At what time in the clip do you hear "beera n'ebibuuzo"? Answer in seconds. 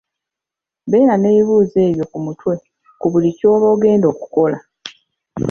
0.89-1.77